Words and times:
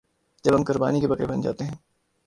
جب 0.43 0.55
ہم 0.55 0.63
قربانی 0.63 1.01
کے 1.01 1.07
بکرے 1.07 1.25
بن 1.25 1.41
جاتے 1.41 1.63
ہیں۔ 1.65 1.75